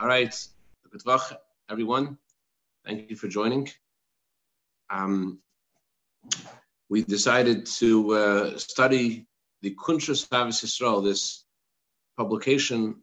[0.00, 0.34] All right,
[0.90, 1.36] good Vach,
[1.68, 2.16] everyone.
[2.86, 3.68] Thank you for joining.
[4.88, 5.40] Um,
[6.88, 9.26] we decided to uh, study
[9.60, 11.44] the Kunshas Tavis Yisrael, this
[12.16, 13.02] publication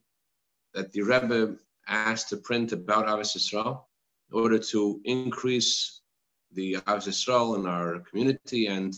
[0.73, 1.57] that the Rebbe
[1.87, 3.83] asked to print about Ahavas Yisrael
[4.31, 6.01] in order to increase
[6.53, 8.95] the Ahavas Yisrael in our community and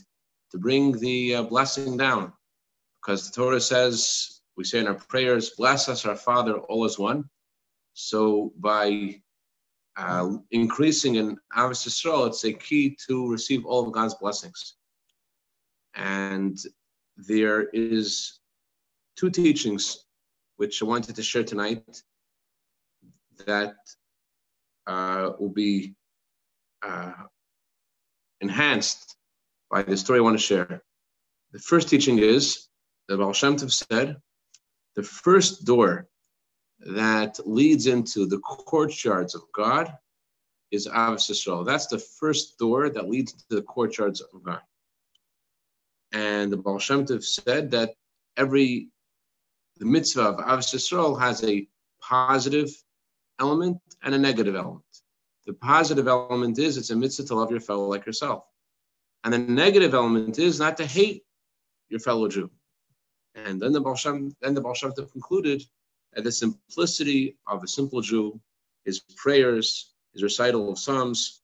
[0.51, 2.31] to bring the uh, blessing down.
[3.01, 6.97] Because the Torah says, we say in our prayers, bless us, our Father, all is
[6.97, 7.29] one.
[8.01, 9.21] So by
[9.97, 14.75] uh, increasing in Ahavas Yisrael, it's a key to receive all of God's blessings.
[15.95, 16.57] And
[17.17, 18.39] there is
[19.17, 20.05] two teachings
[20.55, 21.83] which I wanted to share tonight
[23.45, 23.75] that
[24.87, 25.95] uh, will be
[26.81, 27.11] uh,
[28.39, 29.17] enhanced
[29.69, 30.83] by the story I want to share.
[31.51, 32.69] The first teaching is
[33.09, 34.21] that Baal Shem Tov said,
[34.95, 36.07] the first door
[36.81, 39.93] that leads into the courtyards of God
[40.71, 41.65] is Ahavas Yisrael.
[41.65, 44.61] That's the first door that leads to the courtyards of God.
[46.11, 47.95] And the Baal Shem Tov said that
[48.37, 48.89] every
[49.77, 51.67] the mitzvah of Ahavas Yisrael has a
[52.01, 52.71] positive
[53.39, 54.83] element and a negative element.
[55.45, 58.45] The positive element is it's a mitzvah to love your fellow like yourself.
[59.23, 61.23] And the negative element is not to hate
[61.89, 62.49] your fellow Jew.
[63.35, 65.63] And then the Baal Shem, then the Baal Shem Tov concluded
[66.15, 68.39] at the simplicity of a simple Jew,
[68.85, 71.41] his prayers, his recital of Psalms,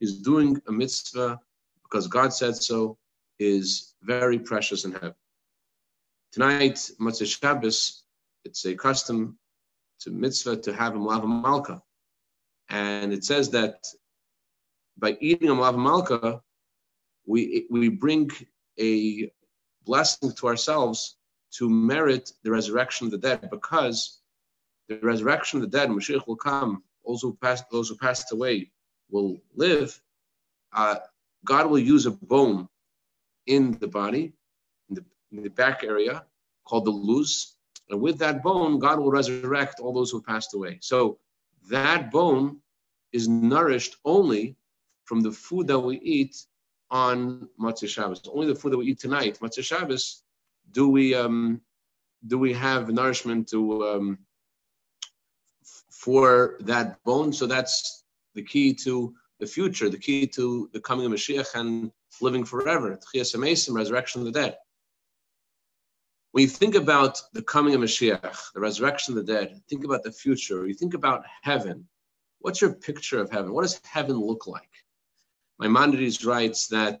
[0.00, 1.40] his doing a mitzvah
[1.84, 2.98] because God said so,
[3.38, 5.14] is very precious in heaven.
[6.32, 8.02] Tonight, Motzei Shabbos,
[8.44, 9.38] it's a custom,
[9.96, 11.80] it's a mitzvah to have a Malava Malka.
[12.68, 13.86] And it says that
[14.98, 16.40] by eating a Malava Malka,
[17.26, 18.30] we, we bring
[18.80, 19.30] a
[19.84, 21.16] blessing to ourselves
[21.56, 24.20] to merit the resurrection of the dead because
[24.88, 28.70] the resurrection of the dead, Mashiach will come, those who passed, those who passed away
[29.10, 30.00] will live.
[30.72, 30.96] Uh,
[31.44, 32.68] God will use a bone
[33.46, 34.32] in the body,
[34.88, 36.24] in the, in the back area,
[36.64, 37.56] called the luz.
[37.90, 40.78] And with that bone, God will resurrect all those who passed away.
[40.80, 41.18] So
[41.70, 42.58] that bone
[43.12, 44.56] is nourished only
[45.04, 46.36] from the food that we eat
[46.90, 48.22] on Motzei Shabbos.
[48.32, 50.23] Only the food that we eat tonight, Motzei Shabbos,
[50.72, 51.60] do we um,
[52.26, 54.18] do we have nourishment to um,
[55.90, 57.32] for that bone?
[57.32, 58.04] So that's
[58.34, 62.98] the key to the future, the key to the coming of Mashiach and living forever.
[63.14, 64.56] Resurrection of the dead.
[66.32, 70.02] When you think about the coming of Mashiach, the resurrection of the dead, think about
[70.02, 70.66] the future.
[70.66, 71.86] You think about heaven.
[72.40, 73.52] What's your picture of heaven?
[73.52, 74.68] What does heaven look like?
[75.60, 77.00] Maimonides writes that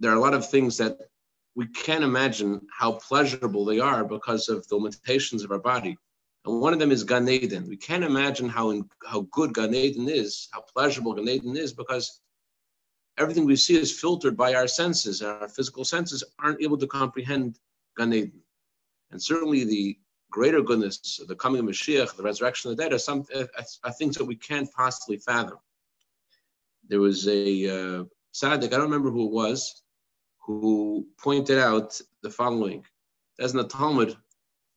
[0.00, 0.98] there are a lot of things that
[1.54, 5.96] we can't imagine how pleasurable they are because of the limitations of our body.
[6.44, 7.68] And one of them is Gan Eden.
[7.68, 11.72] We can't imagine how, in, how good Gan Eden is, how pleasurable Gan Eden is,
[11.72, 12.20] because
[13.16, 16.86] everything we see is filtered by our senses, and our physical senses aren't able to
[16.86, 17.58] comprehend
[17.96, 18.42] Gan Eden.
[19.10, 19.98] And certainly the
[20.30, 23.24] greater goodness, the coming of Mashiach, the resurrection of the dead, are, some,
[23.84, 25.58] are things that we can't possibly fathom.
[26.88, 28.04] There was a uh,
[28.42, 29.83] I don't remember who it was,
[30.44, 32.84] who pointed out the following.
[33.40, 34.16] As in the Talmud,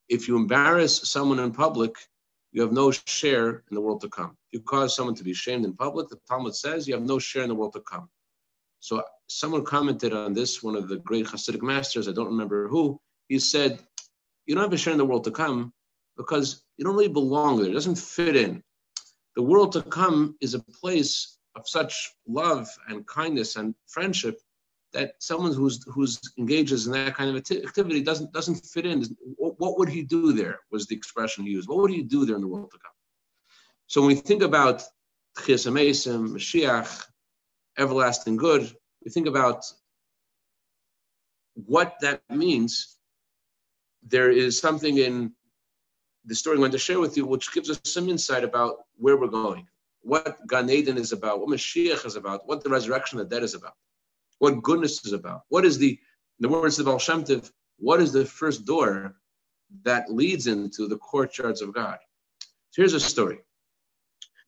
[0.10, 1.96] if you embarrass someone in public,
[2.54, 4.38] you have no share in the world to come.
[4.48, 7.20] If you cause someone to be shamed in public, the Talmud says you have no
[7.20, 8.10] share in the world to come.
[8.80, 13.00] So someone commented on this, one of the great Hasidic masters, I don't remember who,
[13.28, 13.80] he said,
[14.46, 15.74] you don't have a share in the world to come
[16.16, 17.70] because you don't really belong there.
[17.70, 18.64] It doesn't fit in.
[19.36, 24.40] The world to come is a place of such love and kindness and friendship
[24.94, 29.04] that someone who's who's engages in that kind of activity doesn't doesn't fit in.
[29.38, 30.60] What would he do there?
[30.72, 31.68] Was the expression used.
[31.68, 32.92] What would he do there in the world to come?
[33.88, 34.84] So when we think about
[35.38, 37.06] Tchias Mashiach,
[37.78, 38.72] everlasting good,
[39.04, 39.66] we think about
[41.54, 42.98] what that means.
[44.04, 45.34] There is something in
[46.26, 49.18] the story I'm going to share with you, which gives us some insight about where
[49.18, 49.68] we're going,
[50.02, 53.44] what Gan Eden is about, what Mashiach is about, what the resurrection of the dead
[53.44, 53.74] is about
[54.40, 55.42] what goodness is about.
[55.50, 55.98] What is the, in
[56.40, 59.16] the words of Baal Shem Tov, what is the first door
[59.84, 61.98] that leads into the courtyards of God?
[62.72, 63.40] So here's a story.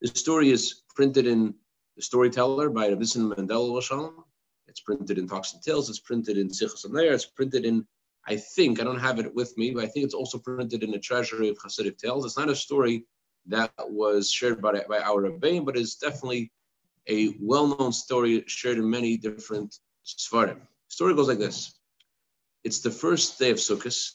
[0.02, 1.54] The story is printed in
[1.96, 4.24] The Storyteller by Ravison Mandela Shalom.
[4.68, 5.90] It's printed in Talks and Tales.
[5.90, 7.14] It's printed in Sichos in English.
[7.14, 7.86] It's printed in,
[8.28, 10.92] I think, I don't have it with me, but I think it's also printed in
[10.92, 12.26] the Treasury of Hasidic Tales.
[12.26, 13.06] It's not a story
[13.48, 16.52] that was shared by, by our Rebbein, but it's definitely
[17.08, 20.60] a well-known story shared in many different Svarim.
[20.60, 21.74] The story goes like this.
[22.64, 24.12] It's the first day of Sukkot,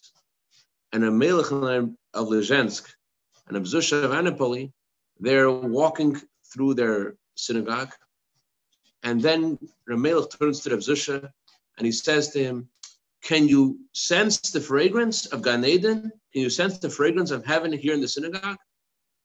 [0.92, 2.88] and a Melech of Lezhensk
[3.48, 4.72] and a Zusha of Anipoli,
[5.18, 6.20] they're walking
[6.52, 7.92] through their synagogue,
[9.02, 9.58] and then
[9.88, 11.30] Ramelech turns to Reb Zusha
[11.76, 12.68] and he says to him,
[13.22, 16.10] Can you sense the fragrance of Gan Eden?
[16.32, 18.56] Can you sense the fragrance of heaven here in the synagogue?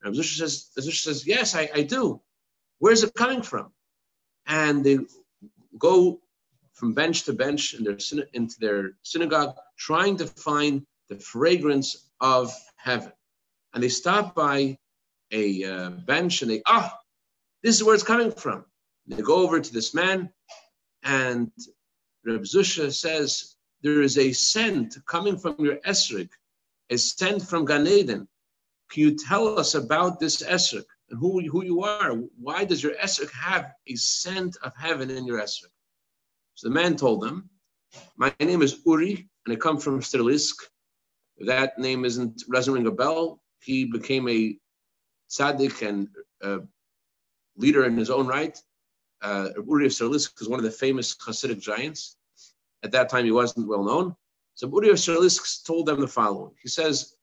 [0.04, 2.22] And Zusha says, Zusha says, Yes, I, I do.
[2.80, 3.72] Where's it coming from?
[4.48, 5.00] And they
[5.78, 6.22] go
[6.74, 7.98] from bench to bench in their,
[8.34, 13.12] into their synagogue, trying to find the fragrance of heaven.
[13.74, 14.78] And they stop by
[15.32, 16.98] a uh, bench and they, ah,
[17.64, 18.66] this is where it's coming from.
[19.06, 20.32] And they go over to this man,
[21.04, 21.52] and
[22.26, 26.30] Reb Zusha says, There is a scent coming from your esrik,
[26.90, 28.28] a scent from Gan Eden.
[28.90, 32.14] Can you tell us about this esrik and who, who you are?
[32.40, 35.72] Why does your esrik have a scent of heaven in your esrik?
[36.56, 37.50] So the man told them,
[38.18, 40.56] My name is Uri, and I come from Strelisk.
[41.40, 44.58] That name isn't resonating a bell, he became a
[45.30, 46.08] tzaddik and
[46.42, 46.60] a
[47.58, 48.58] leader in his own right.
[49.22, 52.18] Uh, Uri of Strelisk is one of the famous Hasidic giants.
[52.84, 54.16] At that time, he wasn't well known.
[54.56, 56.54] So Uri of Strelisk told them the following.
[56.62, 57.16] He says,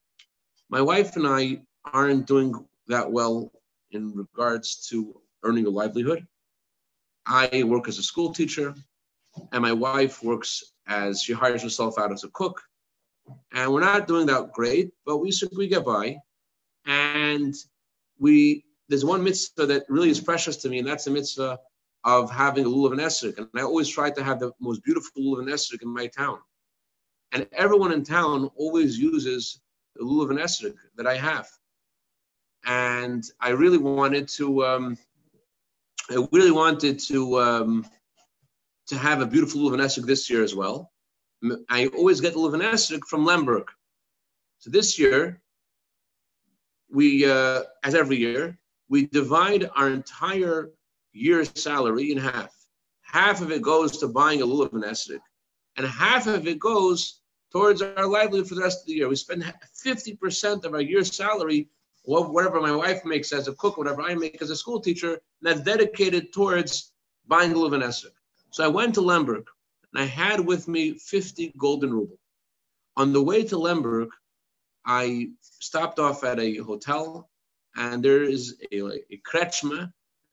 [0.71, 1.63] My wife and I
[1.93, 2.55] aren't doing
[2.89, 3.51] that well
[3.91, 6.27] in regards to earning a livelihood.
[7.27, 8.75] I work as a school teacher
[9.53, 12.63] and my wife works as she hires herself out as a cook.
[13.53, 16.17] And we're not doing that great, but we we get by.
[16.87, 17.55] And
[18.19, 21.59] we there's one mitzvah that really is precious to me, and that's the mitzvah
[22.05, 23.37] of having a lulav and esrog.
[23.37, 26.39] And I always try to have the most beautiful lulav and esrog in my town.
[27.33, 29.61] And everyone in town always uses
[29.97, 31.49] the lulav and esrog that I have.
[32.67, 34.99] And I really wanted to, um,
[36.11, 37.87] I really wanted to um,
[38.89, 40.93] to have a beautiful Lulav this year as well.
[41.69, 43.69] I always get Lulav Esrik from Lemberg.
[44.59, 45.41] So this year,
[46.91, 48.59] we, uh, as every year,
[48.89, 50.71] we divide our entire
[51.13, 52.55] year's salary in half.
[53.03, 54.73] Half of it goes to buying a Lulav
[55.77, 57.21] and half of it goes
[57.53, 59.09] towards our livelihood for the rest of the year.
[59.09, 59.45] We spend
[59.85, 61.69] 50% of our year's salary,
[62.07, 65.61] whatever my wife makes as a cook, whatever I make as a school teacher, that's
[65.61, 66.93] dedicated towards
[67.27, 68.13] buying Lulav Esrik.
[68.51, 69.45] So I went to Lemberg
[69.93, 72.19] and I had with me 50 golden ruble.
[72.97, 74.09] On the way to Lemberg,
[74.87, 77.29] I stopped off at a hotel
[77.75, 78.81] and there is a,
[79.11, 79.91] a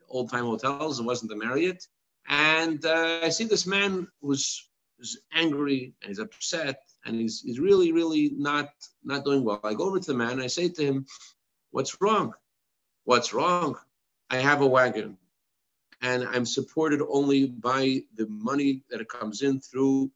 [0.10, 1.88] old time hotels, it wasn't the Marriott.
[2.28, 7.60] And uh, I see this man who's, who's angry and he's upset and he's, he's
[7.60, 8.70] really, really not,
[9.04, 9.60] not doing well.
[9.64, 11.06] I go over to the man and I say to him,
[11.74, 12.36] What's wrong?
[13.06, 13.80] What's wrong?
[14.30, 15.18] I have a wagon
[16.04, 20.12] and I'm supported only by the money that it comes in through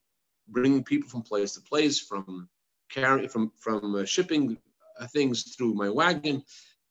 [0.49, 2.47] bringing people from place to place, from
[2.91, 4.55] carrying, from from uh, shipping
[4.99, 6.43] uh, things through my wagon,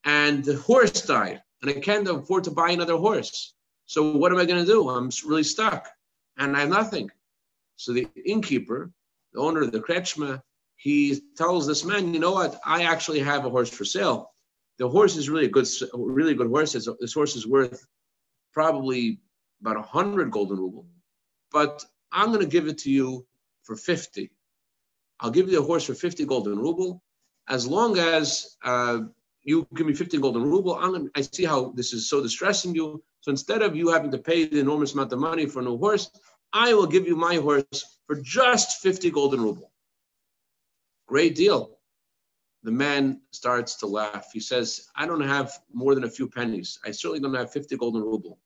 [0.05, 3.55] and the horse died, and I can't afford to buy another horse.
[3.85, 4.89] So what am I going to do?
[4.89, 5.89] I'm really stuck,
[6.39, 7.09] and I have nothing.
[7.77, 8.91] So the innkeeper,
[9.33, 10.43] the owner of the Kretschmer,
[10.75, 12.61] he tells this man, you know what?
[12.65, 14.33] I actually have a horse for sale.
[14.79, 16.73] The horse is really a good, really good horse.
[16.73, 17.87] this horse is worth
[18.53, 19.21] probably
[19.61, 20.87] about 100 golden ruble,
[21.51, 21.83] but
[22.13, 23.27] I'm going to give it to you
[23.63, 24.31] for 50.
[25.21, 27.03] I'll give you the horse for 50 golden ruble.
[27.49, 29.01] As long as uh,
[29.45, 33.03] you give me 50 golden ruble, I'm I see how this is so distressing you.
[33.21, 35.79] So instead of you having to pay the enormous amount of money for a new
[35.79, 36.11] horse,
[36.53, 39.73] I will give you my horse for just 50 golden ruble.
[41.07, 41.76] Great deal.
[42.67, 44.31] The man starts to laugh.
[44.33, 46.81] He says, I don't have more than a few pennies.
[46.85, 48.41] I certainly don't have 50 golden ruble.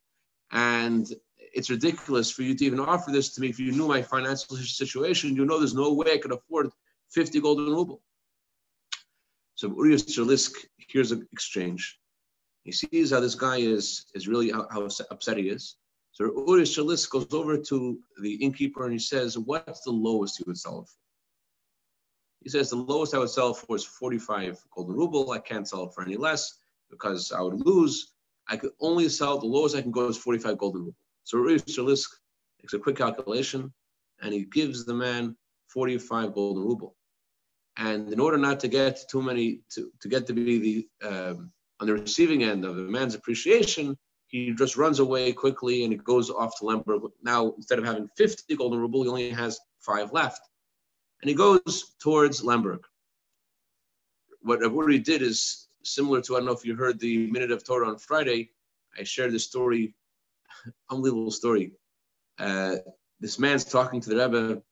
[0.52, 3.48] And it's ridiculous for you to even offer this to me.
[3.48, 6.68] If you knew my financial situation, you know there's no way I could afford
[7.08, 8.02] 50 golden ruble.
[9.54, 11.98] So Uri Strelisk here's an exchange.
[12.64, 15.76] He sees how this guy is, is really how, how upset he is.
[16.12, 20.44] So Uri Strelisk goes over to the innkeeper and he says, What's the lowest you
[20.46, 21.00] would sell it for?
[22.40, 25.30] He says, The lowest I would sell for is 45 golden ruble.
[25.30, 26.58] I can't sell it for any less
[26.90, 28.14] because I would lose.
[28.48, 30.96] I could only sell the lowest I can go is 45 golden ruble.
[31.24, 32.08] So Rav Shalisk
[32.60, 33.72] makes a quick calculation
[34.22, 35.36] and he gives the man
[35.68, 36.96] 45 golden ruble.
[37.76, 41.52] And in order not to get too many, to, to get to be the um,
[41.78, 45.98] on the receiving end of the man's appreciation, he just runs away quickly and he
[45.98, 47.02] goes off to Lemberg.
[47.22, 50.40] Now, instead of having 50 golden ruble, he only has five left.
[51.22, 52.84] And he goes towards Lemberg.
[54.42, 57.64] What Aburi did is similar to, I don't know if you heard the Minute of
[57.64, 58.50] Torah on Friday,
[58.98, 59.94] I shared this story,
[60.90, 61.72] unbelievable story.
[62.38, 62.76] Uh,
[63.20, 64.62] this man's talking to the Rebbe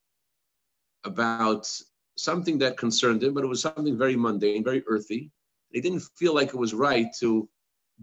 [1.05, 1.71] about
[2.17, 5.31] something that concerned him, but it was something very mundane, very earthy.
[5.71, 7.49] He didn't feel like it was right to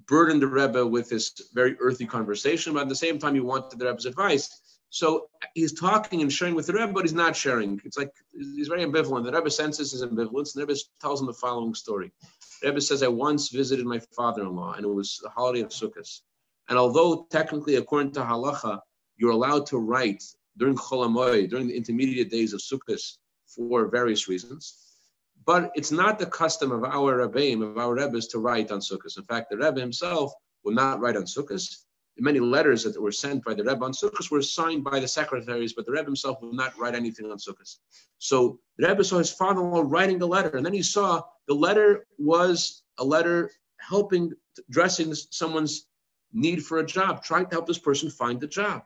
[0.07, 3.79] burden the Rebbe with this very earthy conversation, but at the same time, he wanted
[3.79, 4.74] the Rebbe's advice.
[4.95, 7.81] So he's talking and sharing with the Rebbe, but he's not sharing.
[7.83, 9.25] It's like he's very ambivalent.
[9.25, 12.13] The Rebbe senses his ambivalence, and the Rebbe tells him the following story.
[12.61, 16.21] The Rebbe says, I once visited my father-in-law, and it was the holiday of Sukkot.
[16.69, 18.79] And although technically, according to halacha,
[19.17, 20.23] you're allowed to write
[20.55, 24.77] during Chol Hamoed, during the intermediate days of Sukkot, for various reasons,
[25.45, 29.17] but it's not the custom of our Rebbeim, of our Rebbes, to write on Sukkot.
[29.17, 30.31] In fact, the Rebbe himself
[30.63, 31.84] will not write on Sukkot.
[32.17, 35.73] Many letters that were sent by the Rebbe on Sukkot were signed by the secretaries,
[35.73, 37.77] but the Rebbe himself would not write anything on Sukkot.
[38.19, 42.07] So the Rebbe saw his father-in-law writing the letter, and then he saw the letter
[42.17, 44.31] was a letter helping,
[44.69, 45.87] addressing someone's
[46.31, 48.83] need for a job, trying to help this person find a job.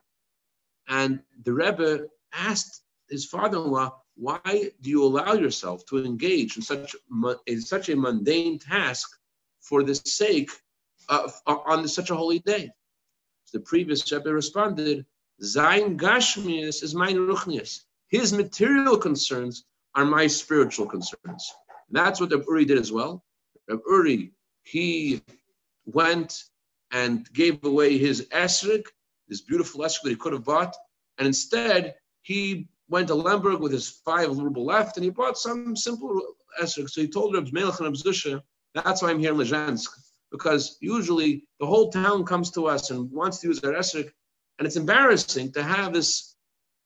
[0.87, 6.95] And the Rebbe asked his father-in-law, why do you allow yourself to engage in such,
[7.45, 9.07] in such a mundane task
[9.61, 10.49] for the sake
[11.07, 12.71] of, on such a holy day?
[13.51, 15.05] The previous Rebbe responded,
[15.41, 17.81] Zain Gashmias is my ruchnias.
[18.07, 19.65] His material concerns
[19.95, 21.53] are my spiritual concerns.
[21.87, 23.23] And that's what Reb Uri did as well.
[23.67, 24.31] Reb Uri,
[24.63, 25.21] he
[25.85, 26.43] went
[26.91, 28.85] and gave away his esrig,
[29.27, 30.75] this beautiful esrig that he could have bought,
[31.17, 35.75] and instead he went to Lemberg with his five ruble left, and he bought some
[35.75, 36.21] simple
[36.61, 36.89] esrog.
[36.89, 38.41] So he told Reb Melech and Zusha,
[38.73, 39.89] that's why I'm here in Lezhensk,
[40.31, 44.09] because usually the whole town comes to us and wants to use our esrog,
[44.57, 46.35] and it's embarrassing to have this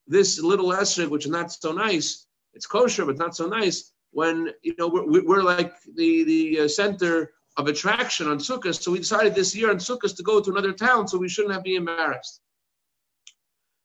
[0.08, 2.28] this little esrog, which is not so nice.
[2.54, 3.92] It's kosher, but not so nice.
[4.12, 8.92] When you know we're, we're like the the uh, center of attraction on Sukkot, so
[8.92, 11.64] we decided this year on Sukkot to go to another town, so we shouldn't have
[11.64, 12.42] been embarrassed.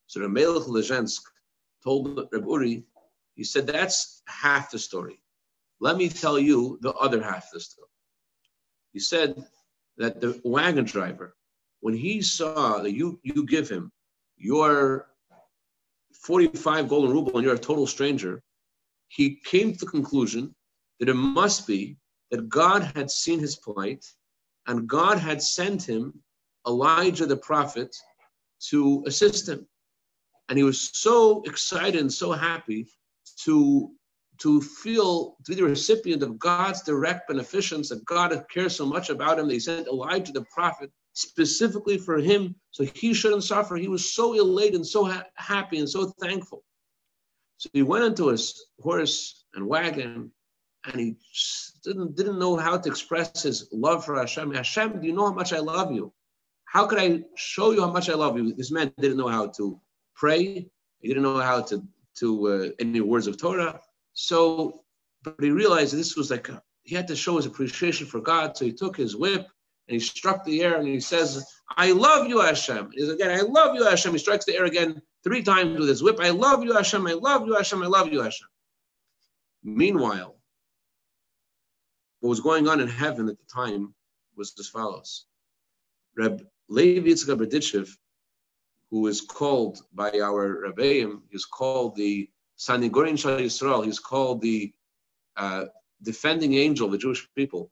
[0.07, 1.21] So the Melech Lezhensk
[1.83, 2.83] told Reb Uri,
[3.35, 5.21] he said, that's half the story.
[5.79, 7.88] Let me tell you the other half of the story.
[8.93, 9.43] He said
[9.97, 11.35] that the wagon driver,
[11.81, 13.91] when he saw that you, you give him
[14.37, 15.07] your
[16.13, 18.41] 45 golden ruble and you're a total stranger,
[19.07, 20.53] he came to the conclusion
[20.99, 21.97] that it must be
[22.31, 24.05] that God had seen his plight
[24.67, 26.21] and God had sent him
[26.67, 27.95] Elijah the prophet
[28.69, 29.67] to assist him.
[30.47, 32.87] And he was so excited and so happy
[33.43, 33.91] to
[34.41, 39.09] to feel to be the recipient of God's direct beneficence that God cares so much
[39.09, 39.47] about him.
[39.47, 43.75] They sent Elijah the prophet specifically for him so he shouldn't suffer.
[43.75, 46.63] He was so elated and so ha- happy and so thankful.
[47.57, 50.31] So he went into his horse and wagon
[50.85, 51.17] and he
[51.83, 54.53] didn't, didn't know how to express his love for Hashem.
[54.53, 56.13] Hashem, do you know how much I love you?
[56.63, 58.53] How could I show you how much I love you?
[58.53, 59.81] This man didn't know how to
[60.15, 60.69] pray.
[60.99, 61.83] He didn't know how to
[62.19, 63.79] to uh, any words of Torah.
[64.21, 64.83] So,
[65.23, 68.57] but he realized this was like a, he had to show his appreciation for God.
[68.57, 69.47] So he took his whip
[69.87, 71.45] and he struck the air and he says,
[71.77, 75.01] "I love you, Hashem." He's again, "I love you, Hashem." He strikes the air again
[75.23, 76.19] three times with his whip.
[76.19, 77.07] "I love you, Hashem.
[77.07, 77.81] I love you, Hashem.
[77.81, 78.49] I love you, Hashem."
[79.63, 80.37] Meanwhile,
[82.19, 83.95] what was going on in heaven at the time
[84.35, 85.27] was as follows:
[86.17, 87.89] Reb Levi Yitzchak Berditchev
[88.91, 92.29] who is called by our Rebbeim, is called the
[92.59, 94.73] Sanigorin Shal Yisrael, he's called the
[95.37, 95.65] uh,
[96.03, 97.71] defending angel of the Jewish people.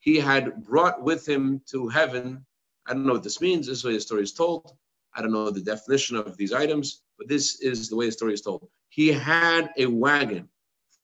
[0.00, 2.44] He had brought with him to heaven,
[2.86, 4.76] I don't know what this means, this is the way the story is told.
[5.14, 8.34] I don't know the definition of these items, but this is the way the story
[8.34, 8.68] is told.
[8.90, 10.48] He had a wagon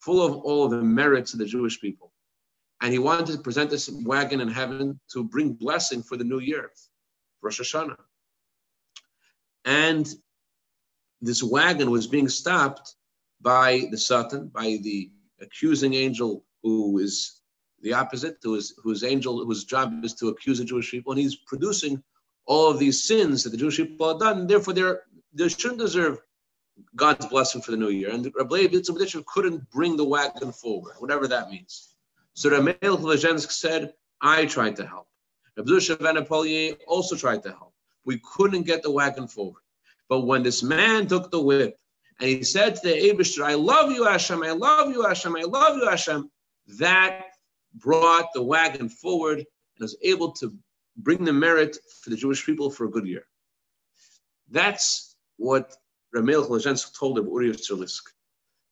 [0.00, 2.12] full of all the merits of the Jewish people.
[2.83, 6.40] And he wanted to present this wagon in heaven to bring blessing for the new
[6.40, 6.71] year,
[7.40, 7.97] Rosh Hashanah
[9.64, 10.14] and
[11.21, 12.95] this wagon was being stopped
[13.44, 15.10] by the Satan, by the
[15.40, 17.42] accusing angel who is
[17.82, 21.20] the opposite, who is whose angel whose job is to accuse the Jewish people, and
[21.20, 22.02] he's producing
[22.46, 24.46] all of these sins that the Jewish people have done.
[24.46, 26.18] Therefore, they're they shouldn't deserve
[26.96, 28.10] God's blessing for the new year.
[28.10, 31.94] And Rabbi Yitzchak couldn't bring the wagon forward, whatever that means.
[32.34, 35.06] So Ramel Lezhensk said, I tried to help.
[35.56, 37.74] Rabbi Zusha also tried to help
[38.04, 39.62] we couldn't get the wagon forward.
[40.08, 41.78] But when this man took the whip
[42.21, 45.42] and he said to the Abishter, I love you, Hashem, I love you, Hashem, I
[45.42, 46.30] love you, Hashem,
[46.78, 47.25] that
[47.75, 49.47] brought the wagon forward and
[49.80, 50.54] was able to
[50.97, 53.26] bring the merit for the Jewish people for a good year.
[54.50, 55.76] That's what
[56.12, 58.02] Ramel Chlazhensk told of Uri Tzerlisk.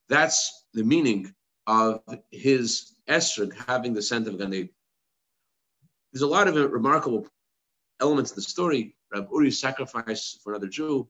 [0.08, 1.34] That's the meaning
[1.66, 7.26] of his esrog having the scent of Gan There's a lot of remarkable
[8.00, 8.94] elements in the story.
[9.12, 11.08] Rab Uri's sacrifice for another Jew,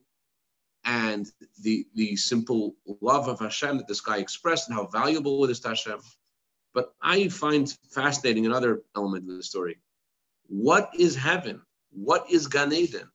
[0.85, 5.51] and the the simple love of Hashem that this guy expressed, and how valuable it
[5.51, 5.99] is to Hashem.
[6.73, 9.77] But I find fascinating another element of the story.
[10.47, 11.61] What is heaven?
[11.91, 13.09] What is Gan Eden?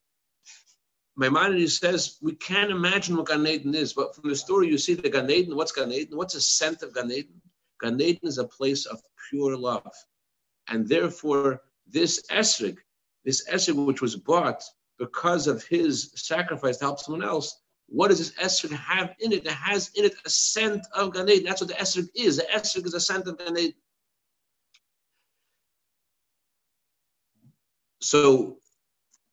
[1.17, 4.95] Maimonides says we can't imagine what Gan Eden is, but from the story you see
[4.95, 5.57] the Gan Eden.
[5.57, 6.17] What's Gan Eden?
[6.17, 7.43] What's the scent of Gan Eden?
[7.81, 9.93] Gan Eden is a place of pure love,
[10.69, 12.79] and therefore this esrig,
[13.25, 14.63] this esrig which was bought
[14.99, 19.47] because of his sacrifice to help someone else, what does this esrog have in it?
[19.47, 21.27] It has in it a scent of Gan.
[21.45, 22.37] That's what the esrog is.
[22.37, 23.73] The esrog is a scent of Gan.
[28.01, 28.59] So,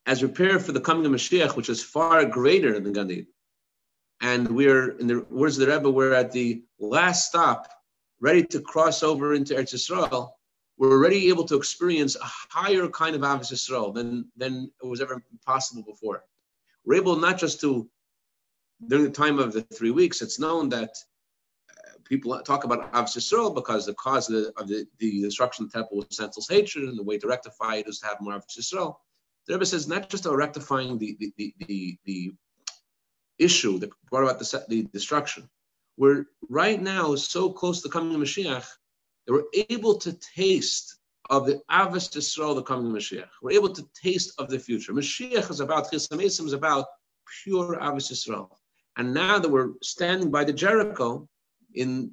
[0.05, 3.27] as we prepare for the coming of Mashiach, which is far greater than Gan
[4.22, 7.69] and we're in the words of the Rebbe, we're at the last stop,
[8.22, 10.31] ready to cross over into Eretz Yisrael.
[10.77, 15.24] We're already able to experience a higher kind of Ahavas Yisrael than than was ever
[15.46, 16.24] possible before.
[16.86, 17.89] We're able not just to
[18.88, 20.89] during the time of the three weeks, it's known that
[21.72, 25.65] uh, people talk about Ahavas Yisrael because the cause of, the, of the, the, destruction
[25.65, 28.20] of the temple was senseless hatred, and the way to rectify it is to have
[28.20, 28.96] more Ahavas Yisrael.
[29.48, 32.34] The Rebbe says not just about rectifying the, the, the, the, the
[33.39, 35.50] issue that brought about the, the destruction.
[35.98, 38.65] We're right now so close to coming of Mashiach
[39.25, 40.98] that we're able to taste
[41.29, 43.29] of the Ahavas Yisrael, the coming Mashiach.
[43.41, 44.94] We're able to taste of the future.
[44.94, 46.86] Mashiach is about, Chis is about
[47.44, 48.50] pure Ahavas Yisrael.
[48.98, 51.27] And now that we're standing by the Jericho,
[51.74, 52.12] in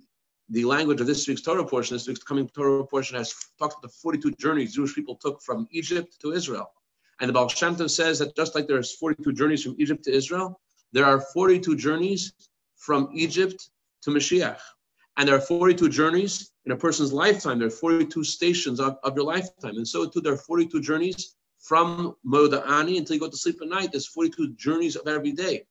[0.48, 3.82] the language of this week's Torah portion, this week's coming Torah portion has talked about
[3.82, 6.70] the 42 journeys Jewish people took from Egypt to Israel.
[7.20, 10.12] And the Baal Shem Tov says that just like there's 42 journeys from Egypt to
[10.12, 10.60] Israel,
[10.92, 12.32] there are 42 journeys
[12.76, 13.70] from Egypt
[14.02, 14.58] to Mashiach.
[15.16, 17.58] And there are 42 journeys in a person's lifetime.
[17.58, 19.76] There are 42 stations of, of your lifetime.
[19.76, 23.58] And so too, there are 42 journeys from Modeh Ani until you go to sleep
[23.62, 23.92] at night.
[23.92, 25.64] There's 42 journeys of every day.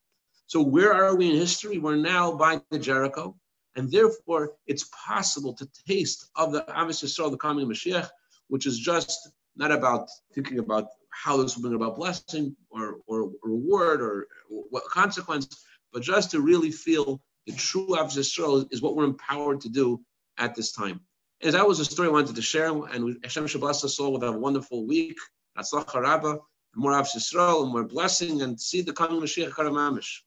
[0.46, 1.78] So where are we in history?
[1.78, 3.36] We're now by the Jericho,
[3.76, 8.08] and therefore it's possible to taste of the Ahavas Yisrael, the coming of Mashiach,
[8.48, 13.30] which is just not about thinking about how this will bring about blessing or, or,
[13.42, 14.26] reward or,
[14.70, 19.60] what consequence, but just to really feel the true Ahavas Yisrael is what we're empowered
[19.62, 20.00] to do
[20.38, 21.00] at this time.
[21.42, 24.22] And that was a story I wanted to share, and Hashem Shabbat us all with
[24.22, 25.18] a wonderful week.
[25.58, 26.38] Atzlach Rabba,
[26.76, 30.20] more Ahavas Yisrael, and more blessing, and see the coming Mashiach Karamamish.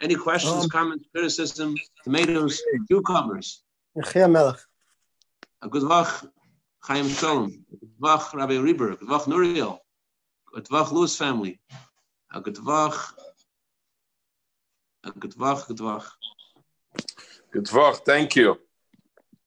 [0.00, 3.62] Any questions, um, comments, criticism, tomatoes, cucumbers?
[5.62, 6.26] A good vach,
[6.84, 7.64] Chaim Shalom.
[7.80, 8.96] Good vach, Rabbi Reber.
[8.96, 9.78] Good vach, Nuriel.
[10.54, 11.60] Good vach, Lewis family.
[12.32, 13.12] A good vach.
[15.04, 16.06] A good vach, good vach.
[17.52, 18.04] Good work.
[18.04, 18.58] thank you.